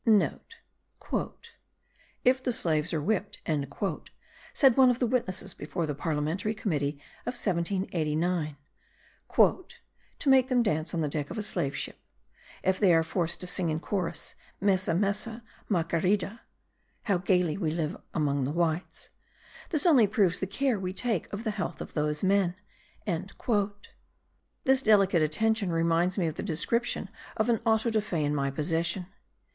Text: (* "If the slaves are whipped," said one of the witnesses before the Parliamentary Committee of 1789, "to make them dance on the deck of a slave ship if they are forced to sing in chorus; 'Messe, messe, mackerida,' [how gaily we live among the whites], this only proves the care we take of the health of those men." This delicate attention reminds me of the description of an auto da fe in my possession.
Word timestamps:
(* 0.03 0.05
"If 2.25 2.41
the 2.43 2.51
slaves 2.51 2.91
are 2.91 2.99
whipped," 2.99 3.39
said 4.51 4.75
one 4.75 4.89
of 4.89 4.97
the 4.97 5.05
witnesses 5.05 5.53
before 5.53 5.85
the 5.85 5.93
Parliamentary 5.93 6.55
Committee 6.55 6.99
of 7.27 7.35
1789, 7.37 8.57
"to 9.37 9.77
make 10.27 10.47
them 10.47 10.63
dance 10.63 10.95
on 10.95 11.01
the 11.01 11.07
deck 11.07 11.29
of 11.29 11.37
a 11.37 11.43
slave 11.43 11.75
ship 11.75 11.99
if 12.63 12.79
they 12.79 12.91
are 12.95 13.03
forced 13.03 13.41
to 13.41 13.45
sing 13.45 13.69
in 13.69 13.79
chorus; 13.79 14.33
'Messe, 14.59 14.87
messe, 14.89 15.39
mackerida,' 15.69 16.39
[how 17.03 17.19
gaily 17.19 17.55
we 17.55 17.69
live 17.69 17.95
among 18.15 18.43
the 18.45 18.51
whites], 18.51 19.09
this 19.69 19.85
only 19.85 20.07
proves 20.07 20.39
the 20.39 20.47
care 20.47 20.79
we 20.79 20.93
take 20.93 21.31
of 21.31 21.43
the 21.43 21.51
health 21.51 21.79
of 21.79 21.93
those 21.93 22.23
men." 22.23 22.55
This 23.05 24.81
delicate 24.81 25.21
attention 25.21 25.69
reminds 25.71 26.17
me 26.17 26.25
of 26.25 26.33
the 26.33 26.41
description 26.41 27.07
of 27.37 27.49
an 27.49 27.59
auto 27.67 27.91
da 27.91 27.99
fe 28.01 28.23
in 28.25 28.33
my 28.33 28.49
possession. 28.49 29.05